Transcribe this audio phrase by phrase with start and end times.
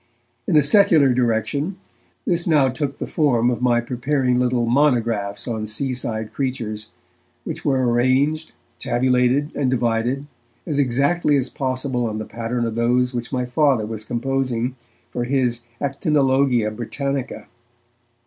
[0.47, 1.77] In the secular direction,
[2.25, 6.87] this now took the form of my preparing little monographs on seaside creatures,
[7.43, 10.25] which were arranged, tabulated and divided
[10.65, 14.75] as exactly as possible on the pattern of those which my Father was composing
[15.11, 17.47] for his Actinologia Britannica.